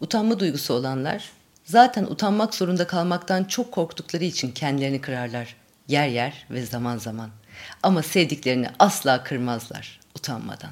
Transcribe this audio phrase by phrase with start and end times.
[0.00, 1.30] Utanma duygusu olanlar
[1.64, 5.56] zaten utanmak zorunda kalmaktan çok korktukları için kendilerini kırarlar.
[5.88, 7.30] Yer yer ve zaman zaman.
[7.82, 10.70] Ama sevdiklerini asla kırmazlar utanmadan.